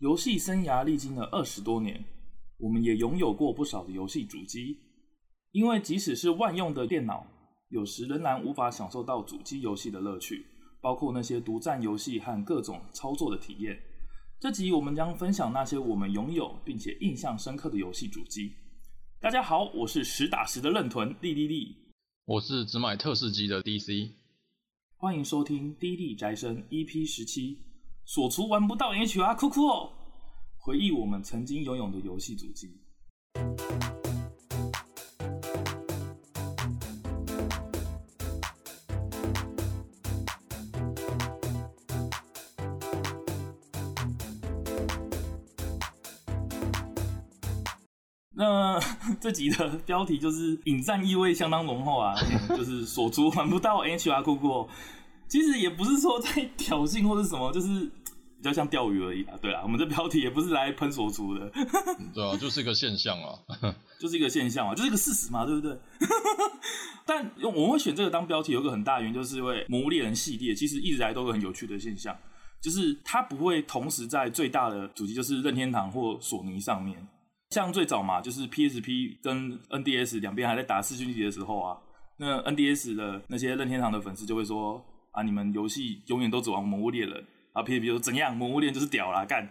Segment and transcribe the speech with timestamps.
[0.00, 2.02] 游戏生涯历经了二十多年，
[2.56, 4.78] 我们也拥有过不少的游戏主机。
[5.52, 7.26] 因为即使是万用的电脑，
[7.68, 10.46] 有时仍然无法享受到主机游戏的乐趣，
[10.80, 13.78] 包括那些独占游戏和各种操作的体验。
[14.38, 18.54] 这集我们将分享那些我们拥有并且印象深刻的游戏主机。
[19.20, 21.76] 大家好，我是实打实的认屯利利利，
[22.24, 24.12] 我是只买特仕机的 DC。
[24.96, 27.56] 欢迎收听《D 地宅生 EP 十七》，
[28.12, 29.88] 锁厨玩不到 HR 酷酷哦！
[30.58, 32.68] 回忆我们曾经拥有的游戏主机。
[48.32, 48.80] 那
[49.20, 52.16] 这集的标题就是引战意味相当浓厚啊，
[52.58, 54.68] 就是锁厨玩不到 HR 酷酷。
[55.28, 57.88] 其实也不是说在挑衅或者什么，就是
[58.40, 59.34] 比较像钓鱼而已啊。
[59.40, 61.50] 对啊，我们这标题也不是来喷所出的。
[62.14, 63.36] 对啊，就是一个现象啊，
[64.00, 65.78] 就是一个现象啊，就是一个事实嘛，对不对？
[67.04, 72.16] 但我们会选这个当标题，有个很大原因，就是因为《魔物猎人》系列其实一直来都有很有趣的现象，
[72.62, 77.06] 就是它不会同时在最大的主机，就是任天堂或索尼上面。
[77.50, 81.76] 像最早嘛，就是 PSP 跟 NDS 两边还在打四驱级的时候啊，
[82.16, 84.84] 那 NDS 的那些任天堂的粉丝就会说。
[85.12, 85.24] 啊！
[85.24, 87.20] 你们游戏永远都只玩《魔物猎人》
[87.52, 88.32] 啊？P S P 说怎样？
[88.36, 89.48] 《魔物猎人》就是屌啦，干！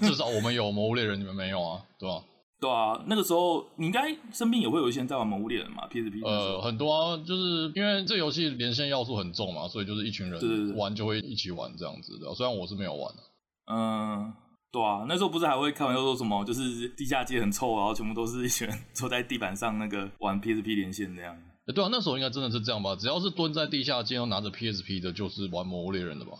[0.00, 1.82] 至少我们有《魔物猎人》，你们没有啊？
[1.98, 2.22] 对吧？
[2.60, 12.32] 对啊，那个时候你应该身边也会有一些人在玩《魔物猎人》嘛？P S P 呃，很多啊，就是因为这游戏连线要素很重嘛，所以就是一群人玩就会一起玩这样子的。
[12.34, 13.22] 虽然我是没有玩的。
[13.70, 14.32] 嗯，
[14.72, 21.36] 对啊，那时候不是还会开玩笑说什么，就是地下街很臭，然后全部都是一群人坐在地板上那个玩 P S P 连线这样。
[21.74, 22.96] 对啊，那时候应该真的是这样吧？
[22.96, 26.32] 只要是蹲在地下街，拿着 PSP 的，就是玩《魔物猎人》的吧？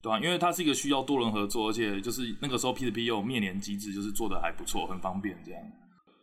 [0.00, 5.60] 对啊，因为它是一个需要多人合作，而且就是那个时候 PSP 又有面连机制，就是做的还不错，很方便这样。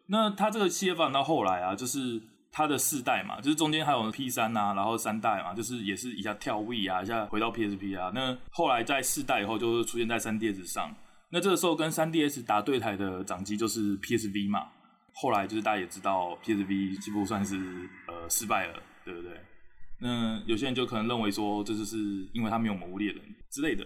[0.07, 8.11] 那它这个系列发展到后来啊，就是它的四代嘛，就是中间还有 P 三啊，然后三代嘛，就是也是一下跳 V 啊，一下回到 PSP 啊。
[8.13, 10.93] 那后来在四代以后，就是出现在 3DS 上。
[11.29, 14.67] 那这个时候跟 3DS 打对台的掌机就是 PSV 嘛。
[15.15, 17.55] 后来就是大家也知道，PSV 几乎算是
[18.07, 19.31] 呃失败了，对不对？
[20.05, 21.97] 那有些人就可能认为说，这就是
[22.31, 23.83] 因为他没有魔物猎人之类的。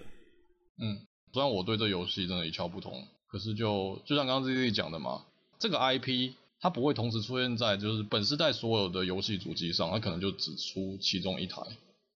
[0.82, 5.24] 嗯，虽然我对这游戏真的一窍不通，可是就就像刚刚自己讲的嘛，
[5.58, 11.62] 这个 IP 它不会同时出现在就是本世代所有的游戏主机上，它可能就只出其中一台，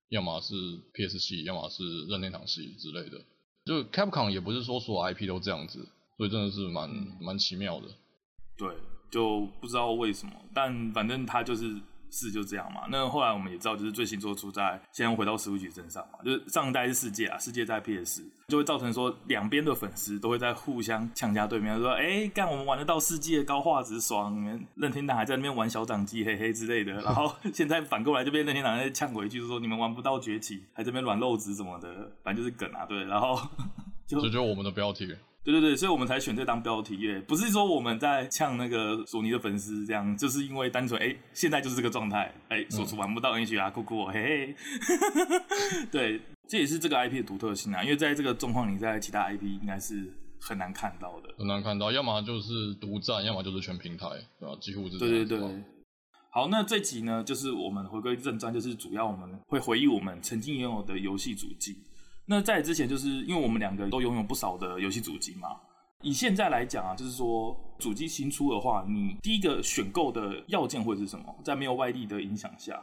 [0.09, 0.55] 要么是
[0.95, 3.21] PS 系，要么是任天堂系之类的。
[3.65, 5.87] 就 Capcom 也不是说所有 IP 都这样子，
[6.17, 6.91] 所以真的是蛮
[7.21, 7.87] 蛮奇妙的。
[8.59, 8.69] 对。
[9.13, 11.79] 就不知道为什么，但反正它就是
[12.13, 12.83] 是就这样嘛。
[12.89, 33.41] 那后来我们也知道，就是最新作出在现在回到 Switch 身上嘛，就是上一代是世界啊，世界在 PS，就会造成说两边的粉丝都会在互相呛家对面，说哎，干我们玩得到世界高画质爽，你们任天堂还在那边玩小掌机嘿嘿之类的，然后 现在反过来就被任天堂在呛回去，就说你们玩不到崛起，还在这边软肉子什么的，反正就是梗啊，对，然后
[34.07, 35.11] 就这就是我们的标题。
[35.45, 44.55] 对对对，所以我们才选这当标题耶，不是说我们在呛那个索尼的粉丝这样，就是因为单纯哎，现在就是这个状态，哎，锁厨玩不到 NHR，酷酷哦，嘿嘿，
[45.91, 54.09] 对，这也是这个 IP 的独特性啊，因为在这个状况，你在其他 IP 应该是很难看到的，很难看到，要么就是独占，要么就是全平台，
[54.39, 54.57] 对吧？
[54.61, 54.99] 几乎是。
[54.99, 55.65] 对对对。
[56.31, 61.77] 好，那这集呢，就是我们回归正传，就是主要我们会回忆我们曾经拥有的游戏主机。
[62.33, 65.49] 那在之前，就是因为我们两个都拥有不少的游戏主机嘛。
[66.01, 71.37] 以现在来讲啊，就是说主机新出的话，你第一个选购的要件会是什么？
[71.45, 72.83] 在没有外力的影响下。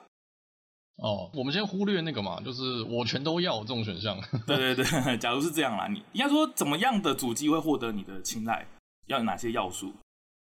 [0.97, 4.21] 哦，我们先忽略那个嘛，就是我全都要这种选项。
[4.45, 4.85] 对对对，
[5.17, 8.67] 假如是这样啦，你应该说怎么样的主机会获得你的青睐？
[9.07, 9.91] 要有哪些要素？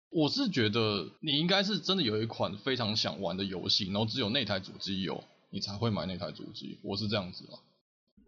[0.09, 6.79] 我是觉得你应该是真的有一款非常想玩的游戏，然后只有那台主机有，你才会买那台主机。
[6.81, 7.55] 我是这样子啊。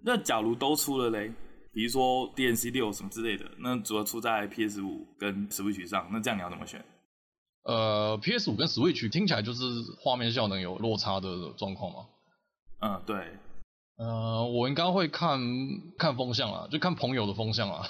[0.02, 1.32] 那假如都出了嘞，
[1.74, 6.84] 比如说 DNC 六什么之类的，那主要出在 PS 五跟 Switch 上，那这样你要怎么选？
[7.64, 9.64] 呃，PS 五跟 Switch 听起来就是
[10.00, 12.08] 画面效能有落差的状况吗？
[12.80, 13.18] 嗯，对。
[13.98, 15.40] 呃，我应该会看
[15.98, 17.86] 看风向啊，就看朋友的风向啊，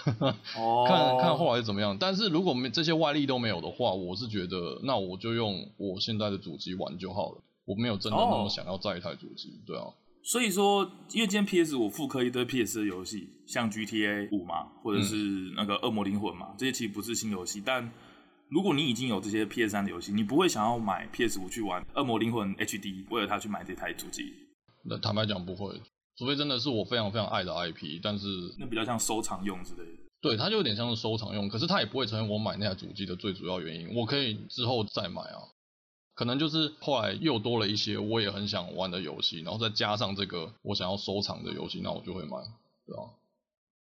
[0.57, 1.98] 哦、 看看后来怎么样。
[2.00, 7.44] 但是如果没这些外力都没有的话，我是觉得那我就用我现在的主机玩就好了。
[7.65, 9.83] 我没有真的那么想要再一台主机，哦、对啊。
[10.27, 10.83] 所以说，
[11.13, 15.15] 因为今天 PS 五复刻一堆 PS 的游戏，像 GTA 五嘛，或者是
[15.56, 17.63] 那个恶魔灵魂嘛，这些其实不是新游戏。
[17.65, 17.89] 但
[18.50, 24.33] 如果你已经有这些 PS 三的游戏，你不会想要买 PS 五去玩恶魔灵魂 HD，为了它去买这台主机？
[24.83, 25.81] 那坦白讲不会，
[26.18, 28.27] 除非真的是我非常非常爱的 IP，但是
[28.59, 30.03] 那比较像收藏用之类的。
[30.19, 33.95] 对，它就有点像是收藏用，可是它也不会成为我买那台主机的最主要原因。
[33.95, 35.39] 我可以之后再买啊，
[36.18, 42.38] 可能就是后来又多了一些我也很想玩的游戏，然后再加上这个我想要收藏的游戏，那我就会买，
[42.88, 43.04] 对吧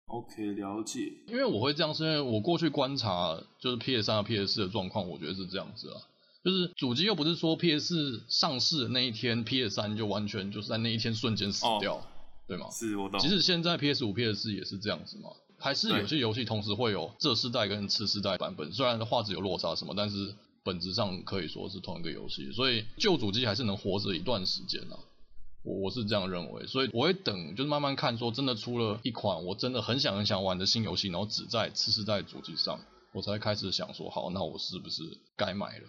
[0.07, 1.13] ？OK，了解。
[1.29, 6.03] 因为我会这样，是因为我过去观察就是 PS 三和 PS 四的状况，我觉得是这样子啊，
[6.45, 12.03] 就是主机又不是说 PS 四上市的那一天，PS 三就完全就是在那一天瞬间死掉，哦、
[12.49, 12.69] 对吗？
[12.73, 13.21] 是，我懂。
[13.21, 15.31] 即使现在 PS 五、PS 四也是这样子嘛。
[15.57, 20.35] 还是有些游戏同时会有这世代跟次世代版本，虽然画质有落差什么，但是
[20.65, 24.97] 本质上可以说是同一个游戏，所以旧主机还是能活着一段时间啊。
[25.63, 32.79] 我我是这样认为，所以我会等，就是慢慢看，说真的出了一款我真的很想很想玩的新游戏，然后只在次世代主机上，
[33.13, 35.03] 我才开始想说，好，那我是不是
[35.37, 35.85] 该买了？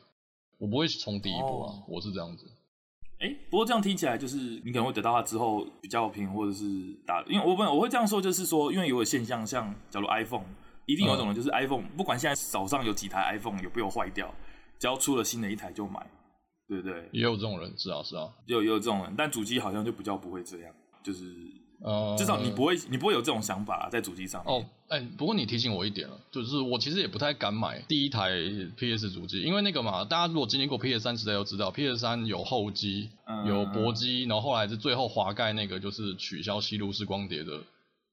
[0.57, 2.45] 我不会冲第一波啊，我是这样子。
[3.19, 10.45] 哎，不过这样听起来就是你可能会得到它之后比较平，或者是打，因为我本我会这样说，就是说，因为有个现象，像假如 iPhone，
[10.86, 14.33] 一定有一种人就是 iPhone，不管现在手上有几台 iPhone 有没有坏掉，
[14.85, 16.05] 只要出了新的一台就买，
[16.67, 17.09] 对不对？
[17.11, 20.71] 也有这种人，是啊是啊，也有也有这种人，但主机好像就比较不会这样，
[21.03, 21.25] 就是。
[21.81, 24.55] 呃，至少你不会，你不会有这种想法在主机上面。
[24.55, 28.29] 哦，哎、欸，不过你提醒我一点了，就是我其实也不太敢买第一台
[28.77, 33.09] PS 主机，因为那个嘛，大家如果经历过 PS 三时代都知道，PS 三有厚机，
[33.45, 37.61] 有薄机，然后后来是最后滑盖那个就是取消吸入式光碟的，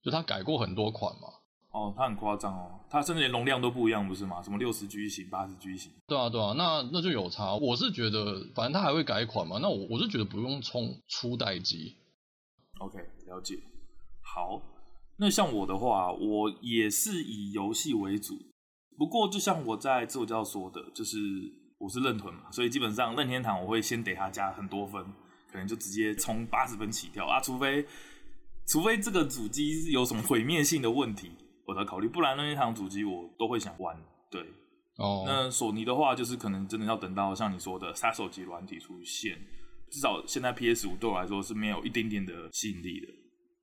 [0.02, 1.28] 就它改过很多款嘛。
[1.72, 4.42] 哦，它很夸张哦，它甚至连容量都不一样，不是吗？
[4.42, 5.90] 什么六十 G 型、八十 G 型？
[6.06, 7.54] 对啊，对啊，那那就有差。
[7.54, 11.96] 我是觉得，反正它还会改款嘛，那我我是觉得不用冲初代机。
[12.78, 13.58] OK，了解。
[14.20, 14.60] 好，
[15.16, 18.34] 那像我的话，我也是以游戏为主。
[18.98, 21.18] 不过，就像我在自我介绍说的，就是
[21.78, 25.02] 我是认屯嘛，所以基本上任天堂我会先给他加很多分，
[25.50, 27.86] 可能就直接从八十分起跳啊，除非
[28.66, 31.30] 除非这个主机有什么毁灭性的问题，
[31.66, 32.08] 我才考虑。
[32.08, 33.96] 不然任天堂主机我都会想玩。
[34.30, 34.42] 对，
[34.96, 39.38] 哦，那索尼的话，就是可能真的要等到像你说的杀手级软体出现，
[39.90, 43.06] 至少现在 PS 五对我来说是没有一点点的吸引力的。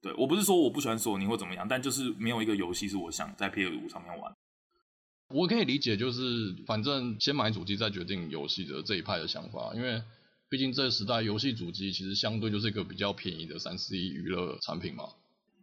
[0.02, 4.32] 对，我不是说我不喜欢索尼或怎么样，但就是没有一个游戏是我想在 PS5 上面玩。
[5.30, 10.02] 我可以理解，就是反正先买主机再决定游戏的这一派的想法，因为
[10.50, 15.04] 毕竟这个时代游戏主机其实相对就是一个比较便宜的三 C 娱乐产品嘛。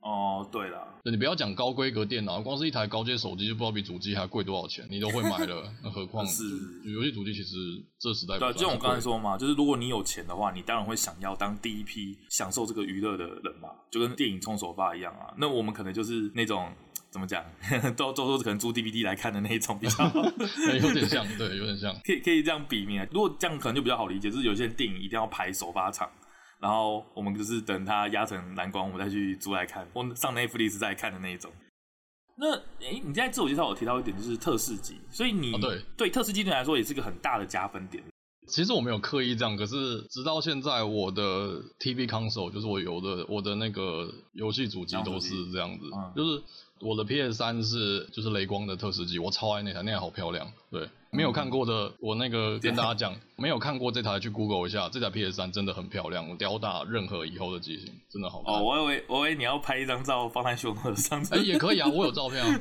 [0.06, 6.44] 哦，对了，你不要讲高规格电脑，光是一台高阶手机就不知道比主机还贵多少钱，你都会买了，那何况 是
[6.84, 7.34] 游戏主机？
[7.34, 7.56] 其实
[7.98, 15.34] 这时代对，就像我刚才说嘛，就是如果你有钱的话，你当然会想要当第一批享受这个娱乐的人嘛，就跟电影冲首发一样啊。
[15.36, 16.68] 那我们可能就是那种
[17.10, 17.44] 怎么讲，
[17.96, 20.04] 都都说可能租 DVD 来看的那一种比较，
[20.80, 22.96] 有点像，对，有点像，可以可以这样比拟。
[23.10, 26.08] 如果这样可能就比较好理解，就是有些电影一定要排首发场。
[26.60, 31.50] 然后我们就是等它压成蓝光，我们再去租来看，或上 Netflix 再看的那一种。
[32.36, 38.02] 那诶，你在自我介绍有提到一点，就是特仕级，所以你、哦、对对特视机对来说也是个很大的加分点。
[38.48, 46.42] 其实我没有刻意这样，可是直到现在，我的 TV console 就是我有的我的那个游戏主机都是这样子，嗯、就是。
[46.80, 50.46] 我的 PS 三是就是雷光的特斯机，我超爱那台，那台好漂亮。
[50.70, 58.54] 对，没有看过的，我那个跟大家讲，没有看过这台去 Google 一下，这台 PS 三真的很漂亮，我吊打任何以后的机型，真的好看。
[58.54, 62.60] 哦，我以为我以为你要拍一张照放在胸口上，哎、欸， 也可以啊，我有照片啊。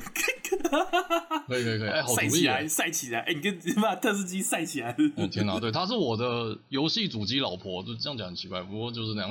[1.46, 4.96] 可以可以可以，哎、晒起来，晒起来，哎、欸，你跟你把特斯机晒起来。
[5.16, 9.30] 哦天哪，对，她是我的游戏主机老婆，就这样讲很奇怪，不过就是那样。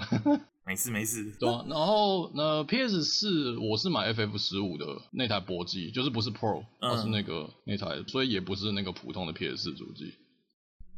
[0.67, 10.13] 没事没事，对啊，然后那 PS 四我是买 FF 十五的那台薄机，就是不是 Pro，而、嗯、是那个那台，所以也不是那个普通的 PS 四主机。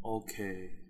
[0.01, 0.33] OK，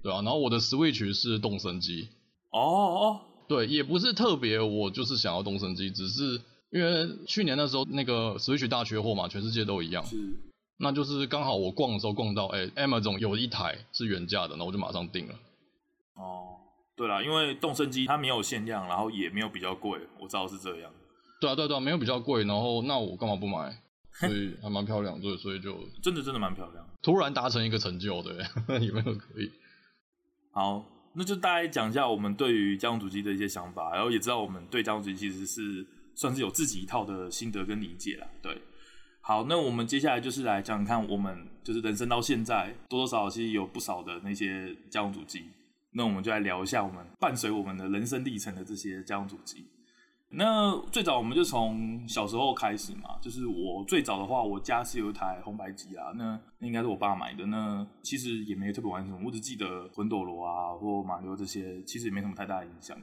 [0.04, 2.10] 对啊，然后我的 Switch 是动身机。
[2.52, 6.40] 哦哦，对，也不是特别，我就是想要动身机，只是
[6.72, 10.06] 因为去年的时候那个 Switch 大缺货嘛，全世界都一样。
[10.06, 10.16] 是，
[10.78, 15.34] 那就是刚好我逛的时候逛到，哎，Amazon 有一台是原价的，那我就马上订了。
[16.98, 17.00] 哦。
[17.00, 20.92] 对啦，因为动身机它没有限量，然后也没有比较贵，我知道是这样。
[21.40, 23.72] 对啊，对啊对啊，没有比较贵，然后那我干嘛不买？
[24.20, 26.84] 所以还蛮漂亮，对，所以就真的真的蛮漂亮。
[27.04, 28.34] 突然达成一个成就，对，
[28.84, 29.52] 有没有可以？
[30.52, 35.86] 好，那就大概讲一下我们对于家用主机的一些想法，然后也知道我们对家用主机其实是
[36.16, 38.28] 算是有自己一套的心得跟理解啦。
[38.42, 38.60] 对，
[39.22, 45.44] 好，那我们接下来就是来讲讲看，我们就是人生到现在多多少少其实有不少的那些家用主机。
[45.92, 49.66] 那我们就来聊一下我们伴随我们的人生历程的这些家用主机。
[50.30, 57.46] 那最早我们就从小时候开始嘛，就是我最早的话，我家是有一台红白机啊，那应该是我爸买的。
[57.46, 62.98] 那其实也没特别玩什么，我只记得魂斗罗啊或马里奥这些，其实也没什么太大的影响。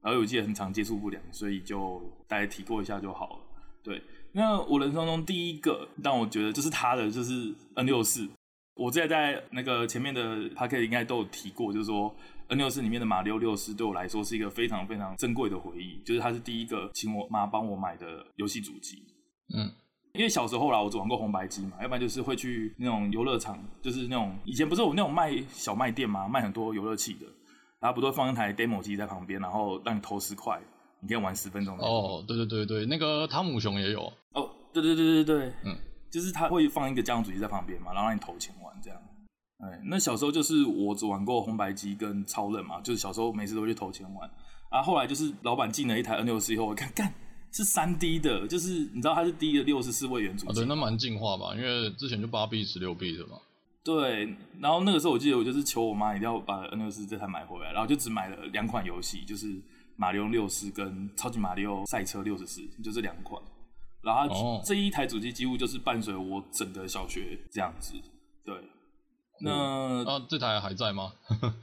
[0.00, 3.36] 然后我记得很常接触不良，所以就大家提过一下就好了。
[3.82, 8.28] 对，那我人生中第一个让我觉得就是他的，就是 N 六四。
[8.74, 12.14] 我之前在那个前面的 podcast 应该都有提过，就是说
[12.48, 19.02] N 六四里面的马里奥六四对我来说是一个非常非常珍贵的回忆，就是它是第一个请我妈帮我买的游戏主机。
[19.54, 19.70] 嗯，
[20.14, 27.26] 因为小时候啦，我只玩过红白机嘛，要不然就是会去那种游乐场，就是那种以前不是有那种卖小卖店嘛，卖很多游乐器的，
[27.80, 30.58] 然后不都会放一台 demo 机在旁边，然后让你投十块，
[31.00, 31.76] 你可以玩十分钟。
[31.78, 34.10] 哦，对对对对，那个汤姆熊也有。
[34.32, 35.76] 哦，对对对对对，嗯。
[36.10, 39.00] 就是他会放一个家用主机在旁边嘛，然后让你投钱玩这样。
[39.58, 44.28] 哎，那小时候就是我只玩过红白机跟超任嘛，就是小时候每次都会去投钱玩。
[44.70, 47.12] 啊，后来就是老板进了一台 N 六四以后，我看 干
[47.52, 50.54] 是三 D 的，就是你知道它是第一个六十四位元主机。
[50.54, 53.36] 对，那蛮进化吧，因为之前就八 B 十六 B 的嘛。
[53.82, 59.60] 对，然后那个时候我记得我就是求我妈一定要把 N 六四这台买回来，然后就只买了两款游戏，就是
[59.96, 63.42] 马里奥六四跟超级马里奥赛车六十四，就这两款。
[64.02, 67.94] 然后它这一台主机几乎就是伴随我整个小学这样子，
[68.44, 68.54] 对。
[69.42, 71.12] 那、嗯、啊，这台还在吗？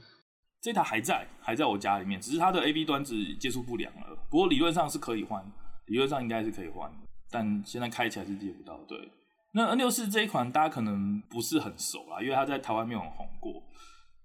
[0.60, 4.16] 这台还在，还在我家里面，只是它的 A B 端子接触不良了。
[4.28, 5.44] 不过理论上是可以换，
[5.86, 6.92] 理论上应该是可以换，
[7.30, 8.76] 但现在开起来是接不到。
[8.88, 9.12] 对。
[9.52, 13.62] 那 N 六四这一款大家可能不是很熟啦，因为它在台湾没有很红过。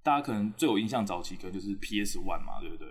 [0.01, 2.87] 大家可能最有印象早期可能就是 PS One 嘛，对不对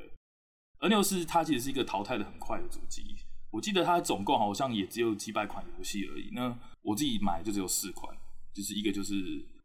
[0.79, 3.17] ？N 六四它其实是一个淘汰的很快的主机。
[3.53, 6.31] 我记得它总共好像也只有几百款游戏而已。
[6.33, 8.13] 那我自己买就只有四款，
[8.53, 9.15] 就是一个就是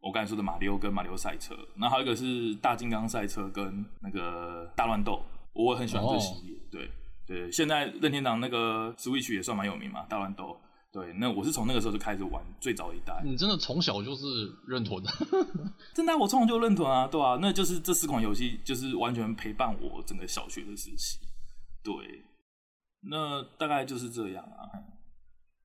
[0.02, 6.54] 我刚才说的马里奥跟马里奥赛车，那还有一个是大金刚赛车跟那个大乱斗，我很喜欢这系列。
[6.54, 6.62] Oh.
[6.70, 6.92] 对
[7.26, 10.60] 对，现在任天堂那个 Switch 也算蛮有名嘛，大乱斗。
[10.92, 13.22] 对，那我是从那个时候就开始玩最早一代。
[13.24, 15.12] 你真的从小就是认屯的？
[15.94, 21.20] 真的，我从小就认屯啊，对啊，那就是这四款游戏就是完全陪伴我整个小学的时期，
[21.84, 21.94] 对。
[23.02, 24.70] 那大概就是这样啊。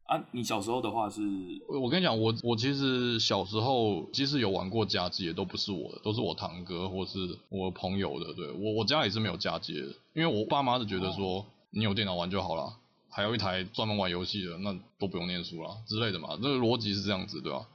[0.04, 1.22] 啊，你小时候的话是？
[1.68, 8.34] 我跟你讲，我我其实小时候即使有玩过家机，也都不是我的，都是我堂哥或是我朋友的。
[8.34, 12.76] 对，我我家也是没有家机的，因为我爸妈是觉得说、哦、你有电脑玩就好了，
[13.08, 16.36] 还有一台专门玩游戏的，那都不用念书了之类的嘛。
[16.42, 17.66] 这个逻辑是这样子，对吧？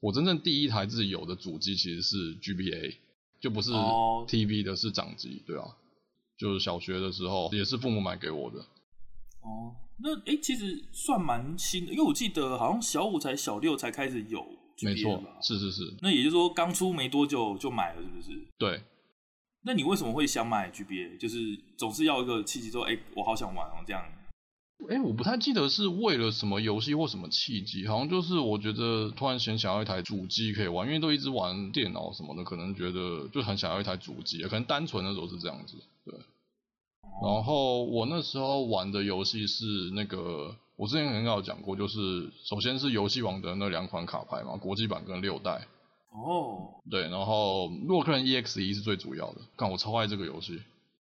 [0.00, 2.96] 我真正第一台自己有的主机其实是 GBA，
[3.40, 5.64] 就不是 TV 的，是掌机，对啊，
[6.36, 8.58] 就是小学的时候也是父母买给我的。
[9.46, 14.44] 哦，那哎、欸，其实算蛮新的，因为我记得好像小五才小六才开始有？
[14.82, 15.96] 没错，是是是。
[16.02, 18.46] 那也就是说，刚出没多久就买了，是不是？
[18.58, 18.82] 对。
[19.62, 21.18] 那你为什么会想买 GBA？
[21.18, 24.02] 就是总是要一个契机，说，哎、欸，我好想玩哦，这样。
[24.90, 36.14] 哎、欸，我不太记得是为了什么游戏或什么契机，好像就是我觉得突然想想要一台主机可以玩，因为都一直玩电脑什么的，可能觉得就很想要一台主机，可能单纯的时候是这样子，对。
[37.22, 45.66] 然后我那时候玩的游戏是那个，我之前应该有讲过，就是首先是游戏王的那两款卡牌嘛，国际版跟六代。
[46.12, 46.74] 哦。
[46.90, 50.60] 对，然后洛克人 EXE 是最主要的，看我超爱这个游戏。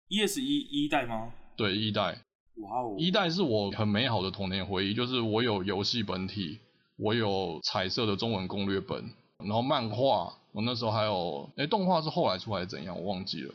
[0.09, 1.31] EXE 一代吗？
[1.57, 2.17] 对，一代。
[2.61, 2.95] 哇哦。
[2.97, 6.59] 一代是我很美好的童年回忆，就是我有游戏本体，
[6.97, 9.03] 我有彩色的中文攻略本，
[9.39, 13.53] 然后漫画，我那时候还有，哎，动画是后来出来怎样，我忘记了。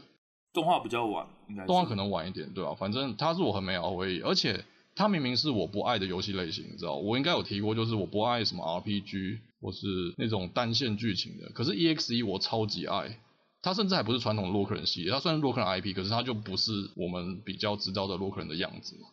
[0.55, 1.67] 动画比较晚，应该。
[1.67, 2.75] 动画可能晚一点，对吧、啊？
[2.75, 6.95] 反正它是我很美好的回忆，而且它明明是我不爱的游戏类型，你知道？
[6.95, 11.51] 我应该有提过，就是我不爱什么 RPG 或是那种单线剧情的。
[11.51, 13.19] 可是 EXE 我超级爱，
[13.61, 19.09] 它甚至还不是传统的洛克人系列，它算是洛克人 IP，可是它就不是我们比较知道的洛克人的样子嘛。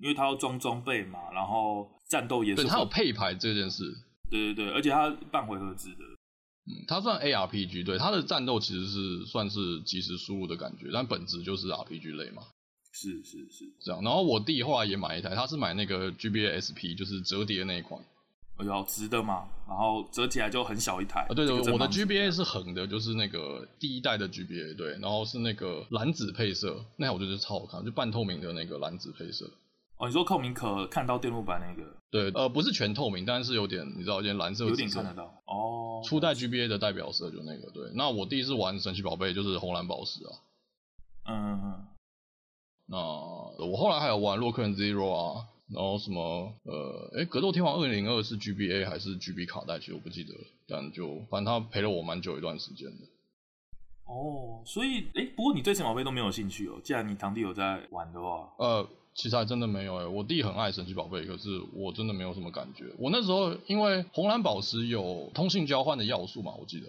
[0.00, 2.62] 因为它要装装备嘛，然后战斗也是。
[2.62, 3.84] 对，它有配牌这件事。
[4.30, 6.04] 对对对，而且它半回合制的。
[6.66, 12.42] 嗯，它算 ARPG，对，它的战斗其实是算是即时输入的感觉，但本质就是 RPG 类嘛。
[12.92, 14.02] 是是是，这样。
[14.02, 18.00] 然后我弟后来也买一台，他是买那个 GBA SP，就是折叠那一款。
[18.56, 21.26] 哎呦，直的嘛，然后折起来就很小一台。
[21.28, 29.50] 啊，对对，我的 GBA 是横的，就是那个第一代的 GBA，对，然后是那个蓝紫配色，那台我觉得超好看，就半透明的那个蓝紫配色。
[29.96, 31.88] 哦，你说透明可看到电路板那个？
[32.10, 35.24] 对，呃，不是全透明，但是有点，你知道，有点蓝色，有点看得到。
[35.46, 36.02] 哦。
[36.04, 37.90] 初代 GBA 的代表色就那个，对。
[37.94, 40.30] 那我第一次玩神奇宝贝就是红蓝宝石啊。
[41.26, 41.86] 嗯嗯嗯。
[42.86, 50.40] 那我后来还有玩洛克人 Zero 啊，然后什么呃，哎，格斗天王二零零二是 GBA 还是 GB 卡带，其实我不记得了。
[50.66, 53.06] 但就反正他陪了我蛮久一段时间的。
[54.04, 56.80] 哦，所以哎，不过你对神奇宝贝都没有兴趣哦？
[56.82, 58.52] 既然你堂弟有在玩的话。
[58.58, 58.86] 呃。
[59.14, 62.84] 其实还真的没有诶，我弟很爱神奇宝贝，可是我真的没有什么感觉。
[62.98, 66.86] 我那时候因为红蓝宝石有通信交换的要素嘛，我记得。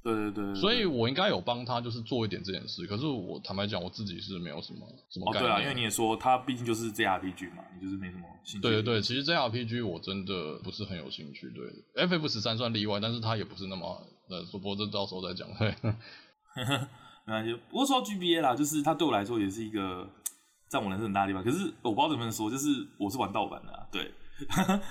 [0.00, 2.86] 对对对，对，所以我应该有帮他就是做一点这件事。
[2.86, 5.52] 可是我坦白讲，我自己是没有什么什么概念。
[5.52, 8.62] 哦，对啊，因为你也说他毕竟就是 JRPG 嘛，你就是没什么兴趣。
[8.62, 11.50] 对对对，其实 JRPG 我真的不是很有兴趣。
[11.50, 14.00] 对，FF 十三算例外，但是他也不是那么……
[14.30, 15.48] 呃，说不过这到时候再讲。
[15.58, 15.74] 对，
[17.26, 17.52] 没关系。
[17.68, 20.08] 不过说到 GBA 啦，就是他对我来说也是一个
[20.68, 21.42] 占我人生很大的地方。
[21.42, 24.10] 可是我不知道怎么说，就是我是玩盗版的啊，对，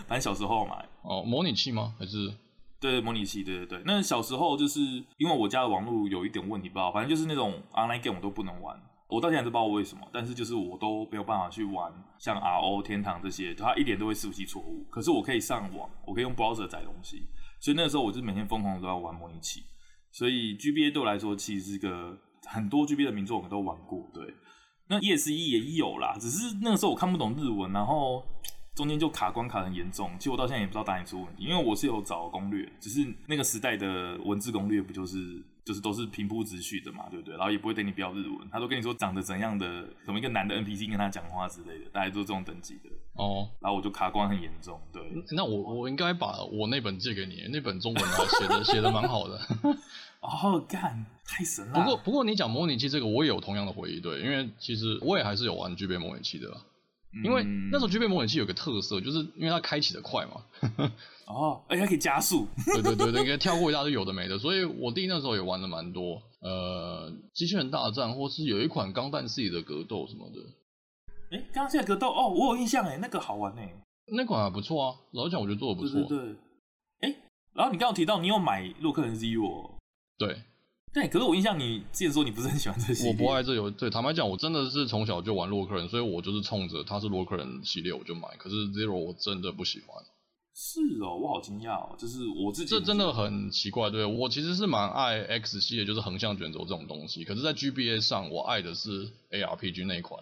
[0.07, 0.81] 反正小时候嘛。
[1.03, 1.95] 哦，模拟器吗？
[1.99, 2.33] 还是？
[2.79, 3.81] 对，模拟器，对对对。
[3.85, 4.79] 那小时候就是
[5.17, 8.79] 因为我家的网络有一点问题，不知道，反正就是那种 online game 我都不能玩。
[9.09, 14.85] 我到现在都不知道为什么，但是就是我都没有办法去玩像 RO、天堂这些，它一点都会伺服器错误。
[14.91, 17.25] 可是我可以上网，我可以用 browser 载东西，
[17.61, 19.63] 所以那个时候我就每天疯狂的都要玩模拟器。
[20.11, 22.17] 所以 GBA 对我来说其实是个
[22.47, 24.09] 很多 GBA 的名作我们都玩过。
[24.13, 24.23] 对，
[24.87, 28.23] 那 ESE 也有啦，只是那个时候我看不懂日文，然后。
[28.77, 37.35] 中间就卡关卡很严重，其实我到现在也不知道哪里出问题，因为我是有找攻略，只是那个时代的文字攻略不就是就是都是平铺直叙的嘛，对不对？
[37.35, 39.65] 然后也不会给你标日文，他都跟你说长得怎样的，
[40.05, 43.49] 什么一个男的 NPC 跟他讲话之类的，大概都是这种等级的哦。
[43.59, 45.01] 然后我就卡关很严重，对。
[45.31, 49.41] 那我我应该把我那本借给你，那本中文还写的写的蛮好的。
[50.21, 51.73] 哦，干，太神了。
[51.73, 56.55] 不过不过你讲模拟器这个，我也有同样的回忆，对，因为其实我也还是有玩 GBA 模拟器的。
[57.23, 60.91] 因为那时候 GBA 模拟器有个特色，就是因为它开启的快嘛。
[61.25, 62.47] 哦，而且它可以加速。
[62.65, 66.21] 对对对对，可以跳过一大堆有的没的，所以我弟那时候也玩的蛮多。
[66.39, 71.37] 呃，机器人大战，或是有一款钢弹系的格斗什么的。
[71.37, 73.73] 哎，钢弹系的格斗哦，我有印象哎，那个好玩哎。
[74.15, 76.01] 那款还不错啊，老实讲我觉得做的不错。
[76.03, 76.35] 对对对。
[77.01, 77.15] 哎，
[77.53, 79.71] 然后你刚刚提到你有买洛克人 Zero。
[80.17, 80.43] 对。
[80.93, 83.07] 对，可是我印象你之前说你不是很喜欢这些。
[83.07, 88.27] 我不爱这游，对，坦白讲，我真的是从小就玩洛克人，所以我就是冲着他是洛克人系列我就买。
[88.37, 90.03] 可是 Zero 我真的不喜欢。
[90.55, 92.69] 是哦，我好惊讶哦，就是我自己。
[92.71, 97.23] 这真的很奇怪，对，我其实是蛮爱 X 系列，就是横向卷轴这种东西。
[97.23, 100.19] 可是，在 GBA 上，我爱的是 ARPG 那一款，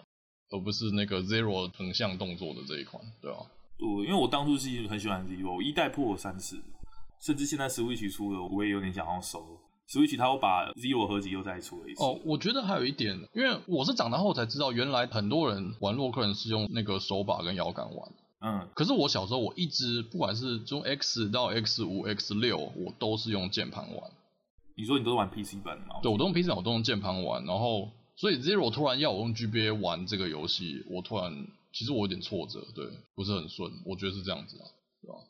[0.50, 3.38] 而不是那个 Zero 横向动作的这一款，对吧？
[3.78, 6.58] 对，因为我当初是很喜欢 Zero，一代破了三次，
[7.18, 9.40] 甚至现在 Switch 出了，我也有点想要收。
[9.88, 12.02] Switch 它会把 Zero 合集又再出了一次。
[12.02, 18.12] 哦，我觉得还有一点，因为我是长大后才知道，原来很多人玩洛克人是用那个手把跟摇杆玩。
[18.40, 18.68] 嗯。
[18.74, 24.10] 可是我小时候我一直不管是从 X 到 X 五、X 六，我都是用键盘玩。
[24.74, 26.00] 你说你都是玩 PC 版吗？
[26.02, 27.44] 对，我都用 PC 版，我都用键盘玩。
[27.44, 33.72] 然后，所以 Zero 突然要我用 GBA 玩这个游戏，我突然其实我有点挫折，对，不是很顺。
[33.84, 34.66] 我觉得是这样子啊。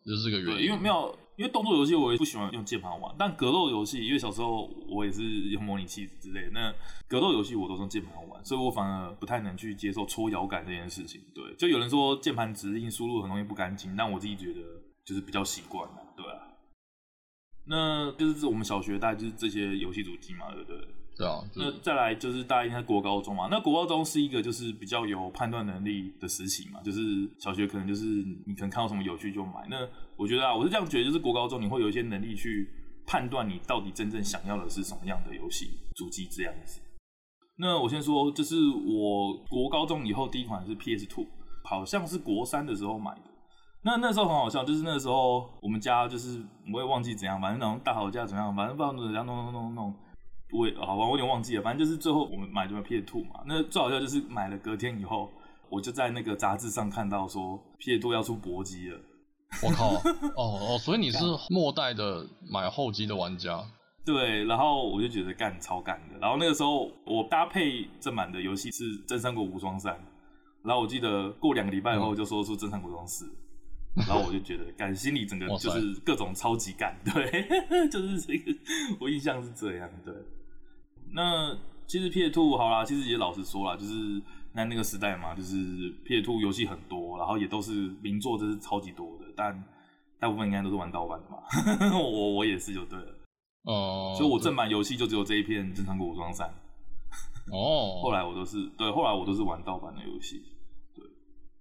[0.07, 6.75] 这是个原因，因为没有，因为动作游戏我也不喜欢用键盘玩，但格斗游戏，因为小时候我也是用模拟器之类的，那
[7.07, 11.21] 格斗游戏我都是用键盘玩，所以我反而不太能去接受搓摇杆这件事情。
[11.35, 14.61] 对，就有人说键盘指令输入很容易不干净，但我自己觉得
[15.05, 16.41] 就是比较习惯了，对啊。
[17.69, 20.89] 那就是我们小学大概就是这些游戏主机嘛，对不对？
[21.19, 23.49] 对啊，那再来就是大家应该国高中嘛。
[23.51, 27.01] 那国高中是一个就是比较有判断能力的时期嘛，就是
[27.39, 28.05] 小学可能就是
[28.47, 29.67] 你可能看到什么有趣就买。
[29.69, 32.69] 那我觉得啊，我是这样觉得，就是国高中你会有一些能力去
[33.07, 36.81] 判断你到底真正想要的是什么样的游戏主机这样子。
[37.59, 41.27] 那我先说，就是我国高中以后第一款是 PS Two，
[41.65, 43.23] 好像是国三的时候买的。
[43.83, 46.43] 那那时候很好笑，就是那时候我们家就是
[46.75, 49.95] 我也忘记怎样，反正那种大吵架怎样，反正不知道怎样弄弄弄弄。
[50.53, 51.63] 我也好吧，我有点忘记了。
[51.63, 53.43] 反正就是最后我们买的 PS Two 嘛。
[53.47, 55.31] 那最好笑就是买了隔天以后，
[55.69, 58.99] 我就在那个杂志上看到说 PS Two 要出搏击了。
[59.63, 59.95] 我靠！
[60.37, 61.19] 哦哦，所以你是
[61.51, 63.65] 末代的买后机的玩家。
[64.05, 66.19] 对，然后我就觉得干超干的。
[66.21, 69.95] 然后那个时候我搭配正版的游戏是《真三国无双三》，
[70.63, 73.25] 然后我记得过两个礼拜后就说出《真三国无双四》。
[74.07, 77.49] 然后我就觉得，感心里整个就是各种超级干， 对，
[77.89, 78.53] 就是这个，
[79.01, 80.13] 我印象是这样，对。
[81.13, 84.21] 那其实 PS2 好啦，其实也老实说啦，就是
[84.53, 85.57] 那那个时代嘛，就是
[86.05, 89.65] PS2 游戏很多，然后也都是名作，真是超级多的，但
[90.19, 91.91] 大部分应该都是玩盗版的嘛。
[92.01, 93.13] 我我也是就对了，
[93.65, 96.49] 哦、呃，所以我正版游戏就只有这一片《正常国无双三》。
[97.53, 100.43] 哦， 后来我都是对，后来我都是玩盗版的游戏。
[100.95, 101.05] 对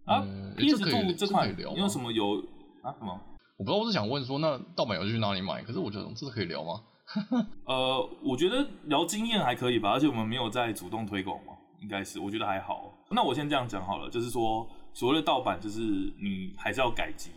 [0.06, 0.22] 啊
[0.58, 2.38] ，PS2 这款你有什么有
[2.82, 2.96] 啊？
[2.98, 3.20] 什么？
[3.58, 5.62] 我不知道，我是想问说，那盗版游戏去哪里买？
[5.64, 6.82] 可是我觉得这是可以聊吗？
[7.68, 12.92] 呃，我觉得聊经验还可以吧，而且我们没有在主动推广嘛，应该是，我觉得还好。
[13.12, 17.30] 那我先这样讲好了，就是说，所谓的盗版，就是你还是要改机，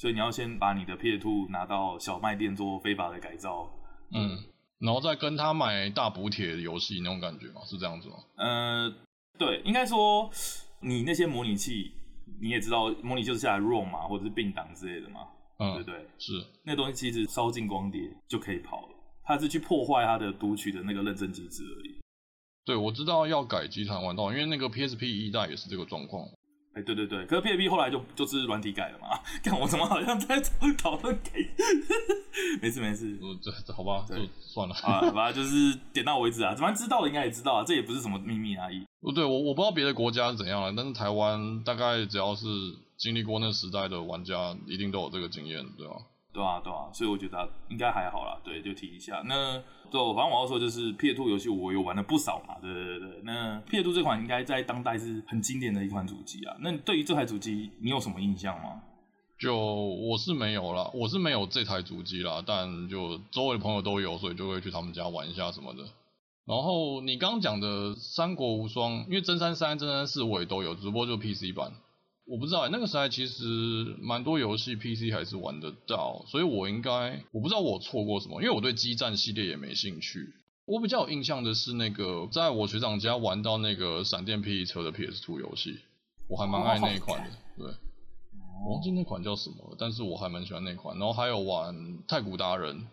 [0.00, 3.70] 所以你要先把你的 PS2 拿到小卖店做非法的改造，
[4.12, 4.42] 嗯，
[4.78, 7.60] 然后再跟他买大补铁的游戏那种感觉吗？
[7.66, 8.14] 是这样子吗？
[8.36, 8.90] 呃，
[9.38, 10.30] 对，应该说
[10.80, 11.92] 你那些模拟器。
[12.40, 15.26] 你也知道，模拟就是下来 ROM 嘛，或者是并档之类的嘛，
[15.58, 16.06] 嗯，对不对？
[16.16, 16.32] 是，
[16.64, 21.98] 那东西其实烧进光碟就可以跑了，它是去破坏它的读取的那个认证机制而已。
[22.64, 26.24] 对，我知道要改机才玩到，因为那个 PSP 一代也是这个状况。
[26.72, 29.18] 哎，对对对，可是 P A P 后来就就是软体改了嘛。
[29.42, 30.40] 看我怎么好像在
[30.78, 31.32] 讨论改？
[32.62, 36.54] 没事没事，这这好吧，就算了啊，好吧，就是点到为止啊。
[36.54, 38.84] 反正知道的应该也知道啊，这也不是什么秘密而已。
[39.00, 42.46] 不对，我我不知道别的国家是怎样了，但是台湾大概只要是
[42.96, 45.94] 经历过那时代的玩家，一定都有这个经验，对吧？
[46.32, 48.38] 对啊，对啊，所以我觉得应该还好啦。
[48.44, 49.22] 对，就提一下。
[49.26, 52.54] 那就，反正我要说就是 PS2 游戏，我有玩了不少嘛。
[52.62, 56.56] 对对对，那 PS2 这款应该在当代是很经典的一款主机啊。
[56.60, 58.80] 那对于这台主机，你有什么印象吗？
[59.40, 65.82] 就我是没有啦，我是没有这台主机啦，但就周围的朋友都有，所以就会去他们家玩一下什么的。
[66.46, 71.72] 然后你刚刚讲的《三国无双》，因为真三三、真三四我也都有，只不过就 PC 版。
[72.26, 73.44] 我不知道、欸，那个时代其实
[74.00, 80.32] 蛮多游戏 PC 还是玩得到，所以我应该我不知道我错过什么，因为我对机战系列也没兴趣。
[80.64, 85.80] 我比较有印象的是那个在我学长家玩到那个闪电霹雳车的 PS2 游戏，
[86.28, 87.30] 我还蛮爱那一款的。
[87.58, 87.66] 对，
[88.64, 90.96] 我忘记那款叫什么了，但是我还蛮喜欢那款。
[90.96, 92.86] 然后还有玩太古达人，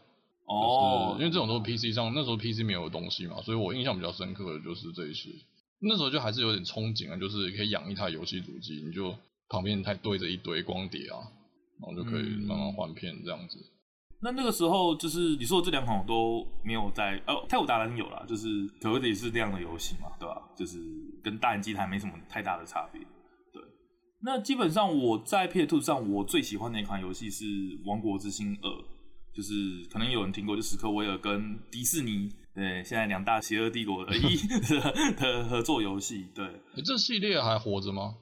[0.45, 5.29] 哦，因为这种都是 PC 上，那时候 PC 没有的东西嘛，所以我印象比较深刻的就是这一些。
[5.79, 9.15] 那时候就还是有点憧憬啊，就是可以养一台游戏主机，你就
[9.47, 11.21] 旁边还堆着一堆光碟啊，
[11.79, 13.59] 然后就可以慢慢换片这样子。
[13.59, 13.71] 嗯、
[14.21, 18.47] 那那个时候就是你说的这两款我都没有在哦，泰晤达人有啦，就是
[18.81, 20.41] 可能也是这样的游戏嘛，对吧？
[20.57, 20.79] 就是
[21.23, 22.99] 跟大人机台没什么太大的差别。
[23.53, 23.61] 对，
[24.21, 27.45] 那基本上我在 PS2 上我最喜欢的一款游戏是
[27.85, 28.69] 《王国之心二》，
[29.35, 29.53] 就是
[29.91, 32.31] 可能有人听过，就史克威尔跟迪士尼。
[32.57, 34.35] 对，现在两大邪恶帝国 的一
[35.15, 36.43] 的合作游戏，对。
[36.43, 38.15] 欸，这系列还活着吗？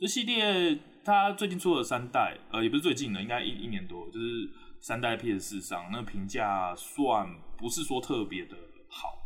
[0.00, 4.48] 这系列它最近出了三代，呃，也不是最近的，应该一一年多，就是
[4.80, 8.56] 三代 PS 上，那评价算不是说特别的
[8.88, 9.18] 好，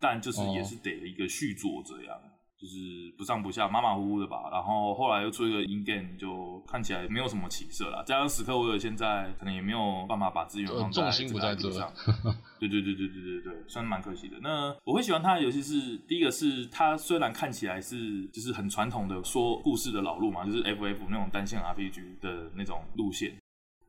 [0.00, 2.16] 但就是也是得了一个续作这样。
[2.16, 4.48] 哦就是不上不下，马马虎虎的吧。
[4.50, 8.02] 然后后来又出一个 in game，就看起来没有什么起色了。
[8.06, 11.92] 加上史克威尔现在可能也没有办法把资源放在这个 IP 上。
[12.58, 14.36] 对对对对对对对，算蛮可惜的。
[14.40, 23.36] 那我会喜欢他的游戏是，第一个是他虽然看起来是就是很传统的说故事的老路嘛，就是 FF 那种单线 RPG 的那种路线，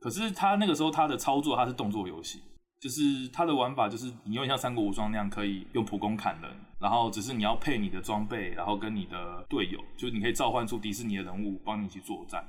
[0.00, 2.42] 可是他那个时候他的操作他是动作游戏。
[2.78, 12.46] 就是它的玩法，就是你有点像三国无双那样，可以用普攻砍人，然后只是你要配你的装备，然后跟你的队友，就是你可以召唤出迪士尼的人物帮你一起作战。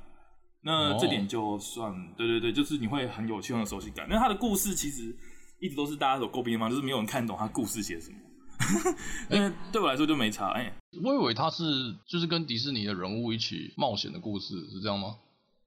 [0.62, 4.06] 那这点就算，对对对，就是你会很有趣，很有熟悉感。
[4.08, 5.16] 那他的故事其实
[5.60, 8.18] 一直都是大家所诟病的嘛，就是没有人看懂他故事写什么。
[9.30, 10.50] 因为对我来说就没差。
[10.52, 10.72] 哎、欸，
[11.04, 11.64] 我以为他是
[12.06, 15.16] 就是跟迪士尼的人物一起冒险的故事，是这样吗？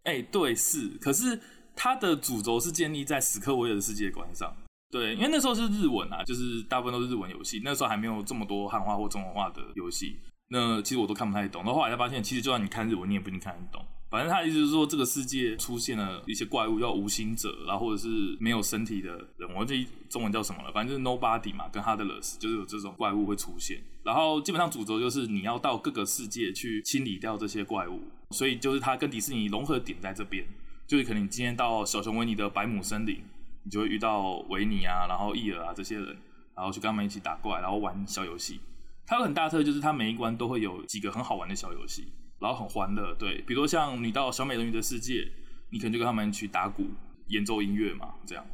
[0.04, 1.40] 哎、欸，对，是，可是。
[1.74, 4.54] 他的主轴是建立在史克威尔的世界观上，
[4.92, 10.18] 对，因为那时候是日文啊，就是大部分都是日文游戏，那时候还没有这么多汉化或中文化的游戏，
[10.50, 11.64] 那其实我都看不太懂。
[11.64, 13.82] 然后后来才发现，其实就算你看日文，你也不一定看得懂。
[14.10, 23.82] 反正他的意思是说，这个世界出现了一些怪物，叫无心者，然后或者是没有身体的人，我忘记中文叫什么了，反正就是 Nobody 嘛，跟 Heartless 就是有这种怪物会出现。
[24.04, 28.02] 然后基本上主轴就是你要到各个世界去清理掉这些怪物，
[28.32, 30.46] 所以就是它跟迪士尼融合点在这边。
[30.86, 33.24] 就是可能你今天到小熊维尼的百亩森林，
[33.64, 36.18] 你就会遇到维尼啊，然后伊尔啊这些人，
[36.56, 38.60] 然后去跟他们一起打怪，然后玩小游戏。
[39.06, 42.08] 它有很大特，就是它每一关都会有几个很好玩的小游戏，
[42.40, 43.14] 然后很欢乐。
[43.16, 45.30] 对，比如说像你到小美人鱼的世界，
[45.70, 46.86] 你可能就跟他们去打鼓、
[47.28, 48.46] 演奏音乐嘛，这样。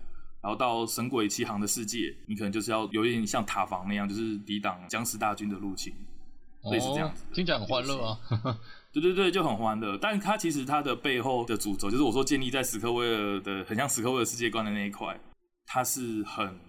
[0.41, 5.93] 然后到神鬼奇航的世界，你可能就是要有一点像塔防那样，就是抵挡僵尸大军的入侵，
[6.61, 7.25] 哦、类似这样子。
[7.33, 8.17] 听起来很欢乐啊。
[9.01, 9.97] 对对对，就很欢乐。
[9.97, 15.19] 但它其实它的背后的主轴，就是我说建立在史克威尔的很像史克威尔世界观的那一块，
[15.65, 16.59] 它是很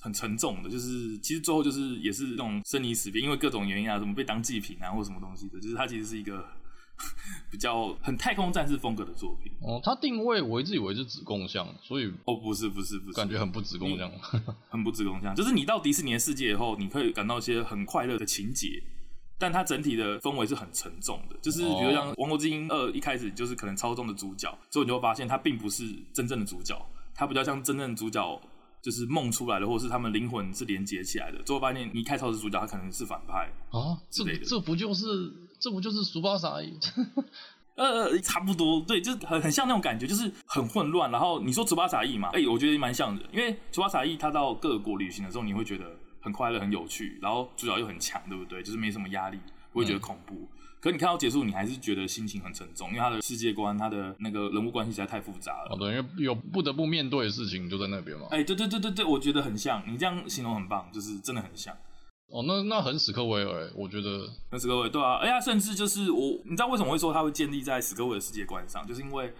[0.00, 0.68] 很沉重的。
[0.70, 5.60] 就是其实最后就是也是那种生离死别，因为各种原因啊，什么被当祭品啊，或什么东西的。
[5.60, 6.44] 就是它其实是一个
[7.50, 9.52] 比较很太空战士风格的作品。
[9.62, 14.10] 哦，它定位我一直以为是子供像，所以哦不是不是不是，感觉很不子供像，
[14.68, 15.34] 很不子供像。
[15.34, 18.82] 就是你到迪士尼的世界以后，你可以感到一些很快乐的情节。
[19.42, 26.80] 但它整体的氛围是很沉重的，就是比如像《王国之心二》一开始就是可能操纵的主角，之后你就会发现他并不是真正的主角，
[27.12, 28.40] 他比较像真正的主角
[28.80, 31.42] 就是梦出来的，或者是他们灵魂是连接起来的。
[31.42, 36.78] 最后发现你一开头是主角，他可能是反派啊，这这不就是这不就是苏巴萨伊？
[37.74, 41.10] 呃，差不多，对，就很很像那种感觉，就是很混乱。
[41.10, 45.84] 然后你说苏巴萨伊嘛，哎、欸，我觉得蛮像的，因为苏巴萨伊他到各国旅行的时候，你会觉得。
[46.22, 48.62] 很快乐，很有趣，然后主角又很强，对不对？
[48.62, 49.38] 就是没什么压力，
[49.72, 50.34] 不会觉得恐怖。
[50.34, 50.48] 嗯、
[50.80, 55.72] 可你看到结束，你还是觉得心情很沉重，因为他的世界观、他的那个人物关系实在太复杂了。
[55.72, 58.28] 哦，对，因为有不得不面对的事情就在那边嘛。
[58.30, 61.76] 哎、欸，对对对对对，我觉得很像，你这样形容很棒，就是真的很像。
[62.28, 69.30] 哦，那那很史克威尔，我觉得很史克威尔，对啊，哎呀，甚至就是我，你知道为什么会说他会建立在史克威尔的世界观上，就是因为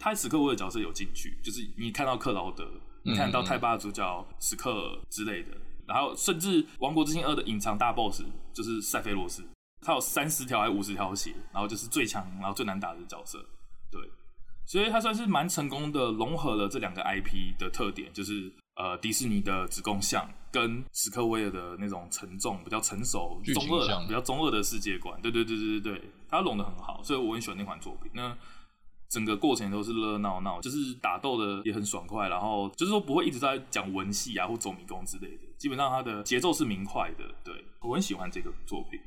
[0.00, 2.68] 他史克威尔角色有进去，就是你看到克劳德，
[3.04, 5.50] 你看到泰巴的主角史克尔之类的，
[5.90, 8.22] 然后甚至《王国之心二》的隐藏大 BOSS
[8.54, 9.42] 就是塞菲罗斯。
[9.82, 13.38] 他有三十条还是五十条血，然后就是最强，然后最难打的角色，
[13.90, 13.98] 对，
[14.66, 28.12] 所以他算是蛮成功的融合了这两个 IP 的特点，就是呃迪士尼的子宫像跟史克威尔的那种沉重、比较成熟、中二、比较中二的世界观，对对对对对对，他融的很好，所以我很喜欢那款作品。
[28.14, 28.36] 那
[29.08, 38.98] 整个过程都是热热闹闹，就是打斗的也很爽快，然后就是说不会一直在讲文戏啊或走迷宫之类的，基本上它的节奏是明快的，对，我很喜欢这个作品。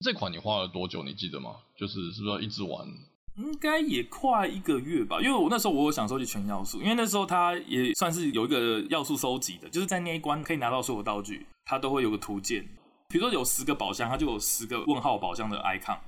[0.00, 1.04] 这款你花了多久？
[1.04, 1.56] 你记得吗？
[1.76, 2.88] 就是是不是要一直玩？
[3.36, 5.20] 应该也快一个月吧。
[5.20, 12.66] 因为我那时候我有想收集全要素，因为那时候它也算是有一个要素收集的，就是在那一关可以拿到所有道具，它都会有个图鉴。
[13.10, 15.98] 比如说有十个宝箱，它就有十个问号宝箱的 icon，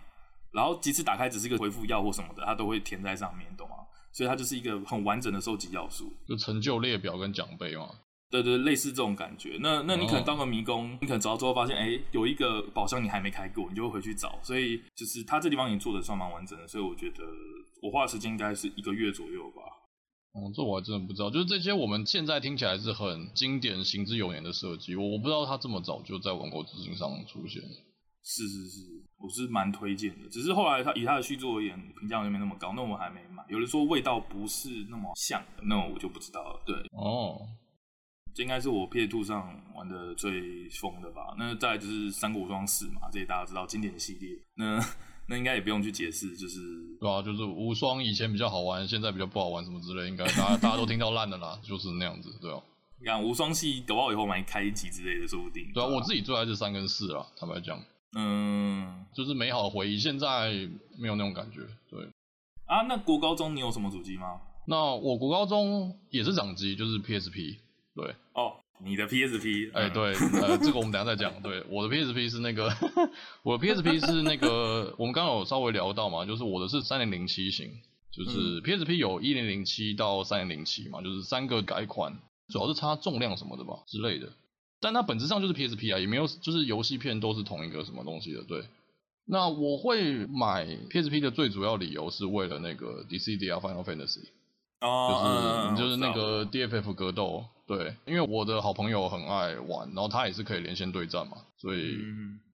[0.53, 3.77] 然后几次打开只是一个回复药或什么的，它都会填在上面，懂吗？
[4.11, 7.91] 所以它就是一个很完整的收集要素，就成就列表跟奖杯嘛。
[8.29, 9.57] 对对，类似这种感觉。
[9.61, 14.39] 那那你可能当个迷宫，哦、你可能找到之后发现，哎，有一个宝箱你还没开过，你就会回去找。
[14.43, 17.23] 所以就是他这地方已经做的算蛮完整的，所以我觉得
[17.83, 19.62] 我花的时间应该是一个月左右吧。
[20.33, 21.31] 哦，这我还真的不知道。
[21.31, 27.62] 就是这些我们现在听起来是很经典、行之有年的设计，我我不知道他这么早就在《王国之心》上出现。
[28.23, 28.81] 是是是，
[29.19, 30.29] 我是蛮推荐的。
[30.29, 33.45] 只是后来他以他的续作而言，评价就没那么高，那我还没买。
[33.49, 36.61] 有人说味道不是那么像，那我就不知道了。
[36.67, 37.39] 对，哦。
[38.37, 41.35] 这应该是我 PS2 上玩的最疯的吧？
[41.38, 44.38] 那再来就是《三国无双四》嘛，这些大家知道经典系列。
[44.57, 44.79] 那
[45.27, 46.61] 那应该也不用去解释，就是
[47.01, 52.61] 对啊，就是无双以前比较好玩，现在比较不好玩，什么之类，应该大家大家都听到烂的啦， 就是那样子，对啊。
[53.01, 55.72] 你看无双系，搞不好以后买开一集之类的，说不定。
[55.72, 57.83] 对啊，我自己最爱是三跟四啦，坦白讲，
[58.18, 60.53] 嗯，就是美好的回忆，现在
[60.99, 61.61] 没有那种感觉。
[61.90, 62.07] 对
[62.66, 64.42] 啊，那国高中你有什么主机吗？
[64.66, 67.61] 那我国高中也是掌机，就是 PSP。
[67.96, 68.52] 对哦，
[68.85, 71.42] 你的 PSP，哎、欸，对，呃， 这个我们等下再讲。
[71.42, 72.70] 对，我的 PSP 是那个，
[73.42, 77.70] 我的 PSP 是那个，我们刚刚有稍微聊到嘛，就是我的是三零零七型，
[78.12, 84.30] 就是 PSP 有一零零七到三零零七嘛，就是三个改款，主要是差重量什么的吧之类的，
[84.78, 88.42] 但它本质上就是 PSP 啊，也没有，就是游戏片都是同一个什么东西的。
[88.42, 88.62] 对，
[89.24, 94.26] 那我会买 PSP 的最主要理由是为了那个 Dissidia Final Fantasy。
[94.82, 101.98] 哦，就是就是那个 DFF 格斗，对，因为我的好朋友很爱玩，然后他也是可以连线对战嘛，所以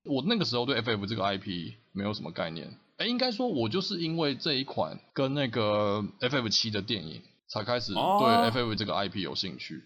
[0.05, 2.73] 我那个时候对 FF 这个 IP 没有什么概念。
[2.97, 9.83] 哎，应该说，我就是因为这一款跟那个 FF 七的电影，才开始对 FF 这个 IP 有兴趣，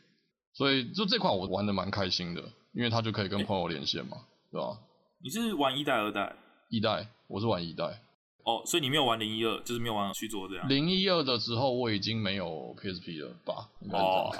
[0.53, 2.41] 所以就这款我玩的蛮开心的，
[2.73, 4.17] 因为它就可以跟朋友连线嘛，
[4.51, 4.77] 对吧？
[5.21, 6.35] 你是玩一代、二代？
[6.69, 7.99] 一代，我是玩一代。
[8.47, 10.69] 哦，所以你没有玩零一二，就是没有玩续作这样。
[10.69, 13.67] 零一二的时候我已经没有 PSP 了吧？
[13.91, 14.31] 哦。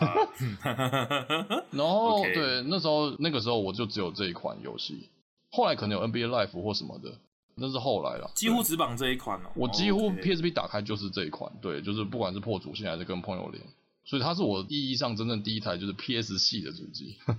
[1.71, 2.33] 然后 Okay.
[2.33, 5.09] 对，那时候那个时候我就只有这一款游戏，
[5.51, 7.11] 后来可能有 NBA Life 或什么的，
[7.55, 8.31] 那是后来了。
[8.33, 9.49] 几乎只绑这一款哦。
[9.55, 13.61] 我几乎 PSP 打开就是这一款，对，就是不管是破主线还是跟朋友连，
[14.05, 17.35] 所以它是我意义上真正第一台就是 PS 系的主机， 对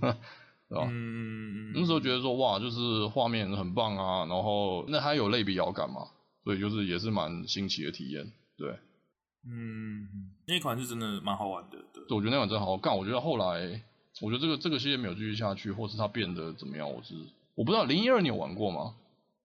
[0.77, 0.87] 吧？
[0.87, 1.71] 嗯。
[1.73, 6.07] 那时候觉得说哇，就是画面很棒啊，然后那还有类比摇杆嘛。
[6.43, 8.69] 所以就是也是蛮新奇的体验，对，
[9.45, 10.07] 嗯，
[10.47, 12.95] 那款是真的蛮好玩的，对，我觉得那款真的好好干。
[12.97, 13.81] 我觉得后来，
[14.21, 17.13] 我觉得这个这个系列没有继续下去，或是它变得怎么样，我是
[17.55, 17.83] 我不知道。
[17.85, 18.95] 零一二你有玩过吗？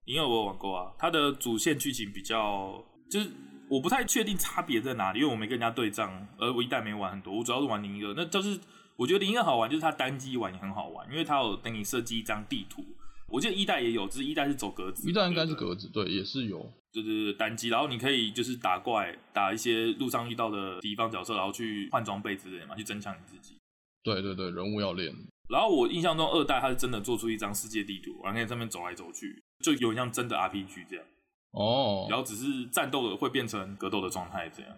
[0.05, 3.29] 零一二我有玩过啊，它的主线剧情比较，就是
[3.69, 8.13] 我不太确定差别在哪里，因为我没跟人家对账，而我一代没玩很多，我主要是玩零一二。
[8.15, 8.59] 那就是
[8.95, 12.83] 我觉得零一二好玩，就是它单机玩也很好玩，因为它有等你设计一张地图。
[13.27, 16.59] 我记得一代也有，只是一代是走格子，一代应该是格子，对，也是有，
[16.93, 23.55] 对对对，单机，然后你可以就是打怪，打一些路上遇到的敌方角色，然后去换装备之类的嘛，去增强你自己。
[24.03, 25.13] 对对对，人物要练。
[25.49, 31.05] 然后我印象中二代它是真的做出一张世界地图，然后在上面走来走去，就有点像真的 RPG 这样。
[31.51, 32.07] 哦。
[32.09, 34.71] 然后只是战斗的会变成格斗的状态这样。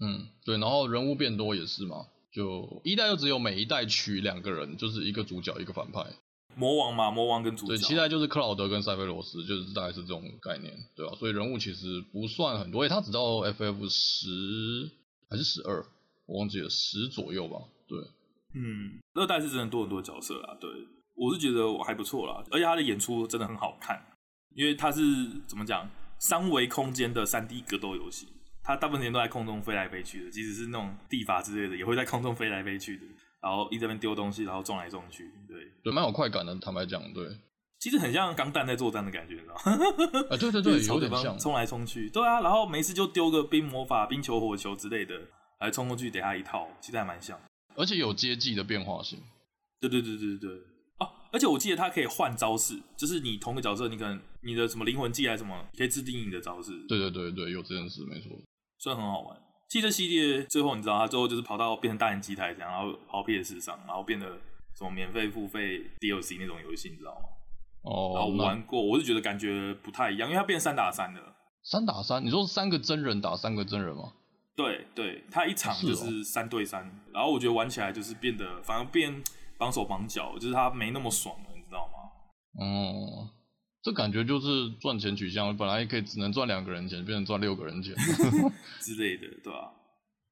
[0.00, 6.04] 嗯，对，然后人物变多也是嘛，就一代就只有每一代取两个人，就是一个主角一个反派。
[6.56, 7.68] 魔王嘛，魔王跟主角。
[7.68, 11.18] 对，期待就是克劳德跟塞菲罗斯，就是大概是这种概念，对吧、啊？
[11.18, 14.90] 所以人物其实不算很多，欸，他只到 FF 十
[15.28, 15.84] 还是十二，
[16.26, 17.58] 我忘记了十左右吧。
[17.86, 17.98] 对，
[18.54, 20.56] 嗯，二代是真的多很多角色啦。
[20.60, 20.70] 对，
[21.14, 24.00] 我是觉得还不错啦，而且他的演出真的很好看，
[24.54, 25.00] 因为他是
[25.46, 25.88] 怎么讲，
[26.20, 28.28] 三维空间的三 D 格斗游戏。
[28.66, 33.04] 他大部分时间都在空中飞来飞去的，即使是那种地法之类的，也会在空中飞来飞去的，
[33.44, 36.56] 然后一直边丢东西，然后撞来撞去，对，对，蛮有快感的。
[36.56, 37.28] 坦白讲，对，
[37.78, 40.26] 其实很像钢弹在作战的感觉，你知道吗？
[40.32, 45.14] 啊，对对对，有点像，冲来冲去，对啊，然后没事就丢个冰魔法、冰球、火球之类的，
[45.60, 47.38] 来冲过去给他一套，其实还蛮像，
[47.76, 49.18] 而且有接技的变化性。
[49.78, 50.50] 对对对对对，
[51.00, 56.72] 哦、啊，而且我记得它可以换招式，就是你同个角色，你可能你的什么灵魂技还是什么，可以制定义你的招式。
[56.88, 58.30] 对对对对，有这件事没错。
[58.78, 59.36] 所以很好玩。
[59.68, 64.26] 汽车系列最后你知道，他最后就是跑到变成大型机台这样，然后跑 PS 上，然后变得
[64.76, 67.28] 什么免费付费 DLC 那种游戏，你知道吗？
[67.82, 68.12] 哦。
[68.14, 71.20] 然后我玩过，我是觉得感觉不太一样，因为它变三打三的。
[71.62, 72.24] 三打三？
[72.24, 74.12] 你说三个真人打三个真人吗？
[74.54, 79.22] 对对，它一场就是三对三，哦，然后我觉得玩起来就是变得反而变
[79.58, 82.64] 绑手绑脚，就是它没那么爽了，你知道吗？
[82.64, 83.30] 哦。
[83.84, 87.94] 这感觉就是赚钱取向，本来可以只能赚两个人钱，变成赚六个人钱
[88.80, 89.70] 之类的，对吧、啊？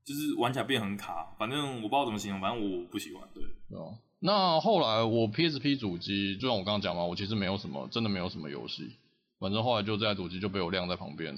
[0.04, 3.22] 就是玩起来变很卡，反正我不知道怎么形容，反正我不喜欢。
[3.34, 3.92] 对，对啊。
[4.20, 8.96] 那后来我 PSP 主机，就像我刚刚讲嘛，我其实没有什么，真的没有什么游戏。
[9.38, 11.34] 反正后来就这台主机就被我晾在旁边，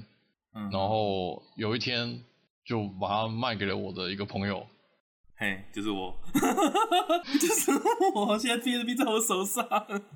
[0.54, 2.22] 嗯，然后有一天
[2.64, 4.64] 就把它卖给了我的一个朋友。
[5.36, 6.14] 嘿，就是我，
[7.40, 7.72] 就是
[8.14, 9.66] 我，现在 PSP 在我手上。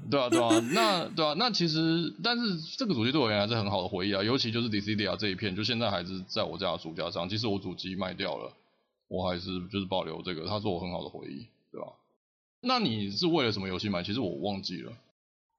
[0.09, 7.28] 对啊，对啊，那对啊，那其实，但是这个主机对我而言还是很好的回忆啊，尤其就是 Dissidia 这一片，就现在还是在我家的书架上。
[7.28, 8.52] 即使我主机卖掉了，
[9.09, 11.88] 我还是就是保留这个，它是我很好的回忆，对吧？
[12.61, 14.04] 那你是为了什么游戏买？
[14.04, 14.92] 其实我忘记了。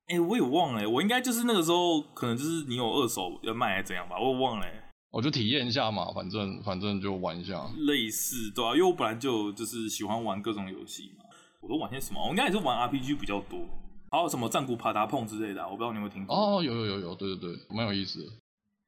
[0.07, 4.65] 哎、欸，我也忘了，我应该就是那个时候，可能就是你有二手要卖还是怎样吧，我也忘了。
[5.11, 7.67] 我就体验一下嘛，反正反正就玩一下。
[7.77, 11.25] 类似对啊，因为我本来就就是喜欢玩各种游戏嘛。
[11.61, 12.23] 我都玩些什么？
[12.23, 13.59] 我应该也是玩 RPG 比较多，
[14.11, 15.67] 还有什么战鼓、爬达碰之类的、啊。
[15.67, 16.35] 我不知道你有没有听过？
[16.35, 18.25] 哦，有有有有，对对对，蛮有意思的。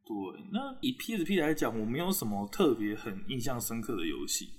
[0.05, 4.49] 对，那以 PSP 来讲，我没有什么特别很印象深刻的游戏。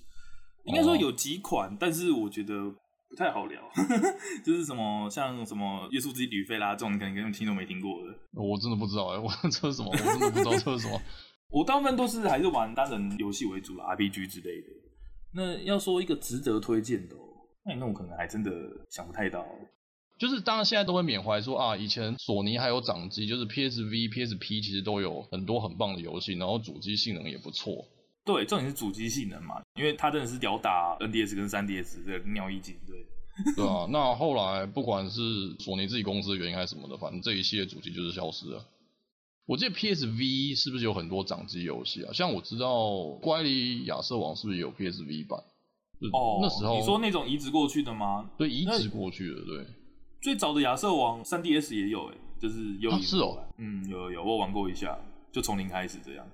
[0.64, 2.70] 应该说有几款、哦，但是我觉得
[3.09, 3.61] 不太好聊。
[4.44, 8.14] 就是什么像什么《约束之旅费》啦，这种你可能根本听都没听过的。
[8.35, 9.88] 我真的不知道哎、欸，我 这是什么？
[9.90, 11.01] 我真的不知道这是什么。
[11.53, 14.69] 我大部分都是还是玩单人游戏为主的 RPG 之类的。
[15.35, 17.15] 那要说一个值得推荐的，
[17.67, 18.51] 那那我可能还真的
[18.91, 19.47] 想不太到。
[20.19, 27.85] 就是当然现在都会缅怀说啊，以前索尼还有掌机，就是 PSV、PSP 其实都有很多很棒的游戏，然后主机性能也不错。
[28.25, 32.77] 对，重点是主机性能嘛，因为它真的是吊打 NDS 跟 3DS 的尿意境。
[32.87, 33.05] 对，
[33.57, 33.88] 对啊。
[33.91, 35.21] 那后来不管是
[35.59, 38.65] 索尼自己公司的原因还是什么的，反正这一系列主机就是消失了。
[39.47, 42.13] 我记得 PSV 是不是有很多掌机游戏啊？
[42.13, 42.77] 像我知道
[43.21, 45.39] 《乖离亚瑟王》是不是也有 PSV 版？
[46.13, 48.31] 哦，那时候你说那种移植过去的吗？
[48.39, 49.67] 对，移植过去的，对。
[50.21, 52.99] 最早的亚瑟王 3DS 也有，哎，就是有、啊。
[53.01, 53.39] 是哦。
[53.59, 54.97] 嗯，有有有，我玩过一下，
[55.33, 56.27] 就从零开始这样。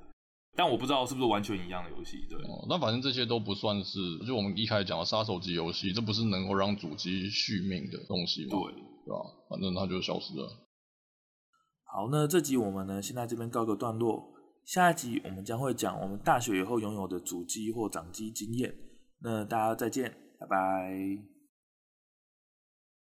[0.56, 2.38] 但我不知道是不是完全一样的游戏，对。
[2.48, 8.50] 哦，那反正这些都不算是，就我们一开始讲的杀手级游戏，这不是能够让主机续命的东西吗？
[8.50, 8.72] 对，
[9.06, 9.24] 对吧？
[9.48, 10.50] 反正它就消失了。
[11.90, 14.30] 好，那这集我们呢，先在这边告个段落。
[14.64, 18.74] 下一集我们将会讲我们大学以后拥有的主机或掌机经验。
[19.20, 21.37] 那大家再见，拜拜。